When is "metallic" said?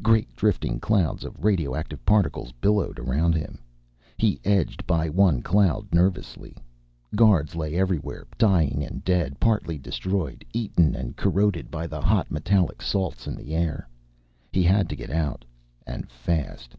12.30-12.80